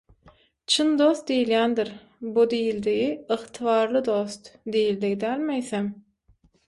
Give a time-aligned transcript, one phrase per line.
[0.75, 1.91] «Çyn dost» diýilýändir,
[2.37, 3.05] bu diýildigi
[3.37, 5.93] «Ygtybarly dost» diýildigi dälmi eýsem?